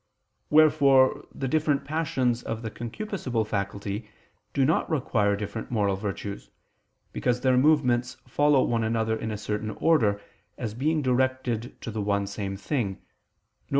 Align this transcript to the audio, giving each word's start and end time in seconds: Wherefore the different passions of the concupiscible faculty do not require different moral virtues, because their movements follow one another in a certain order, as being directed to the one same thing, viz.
Wherefore 0.49 1.27
the 1.31 1.47
different 1.47 1.85
passions 1.85 2.41
of 2.41 2.63
the 2.63 2.71
concupiscible 2.71 3.45
faculty 3.45 4.09
do 4.51 4.65
not 4.65 4.89
require 4.89 5.35
different 5.35 5.69
moral 5.69 5.95
virtues, 5.95 6.49
because 7.13 7.41
their 7.41 7.55
movements 7.55 8.15
follow 8.27 8.63
one 8.63 8.83
another 8.83 9.15
in 9.15 9.29
a 9.29 9.37
certain 9.37 9.69
order, 9.69 10.19
as 10.57 10.73
being 10.73 11.03
directed 11.03 11.79
to 11.81 11.91
the 11.91 12.01
one 12.01 12.25
same 12.25 12.57
thing, 12.57 12.95
viz. 12.95 13.03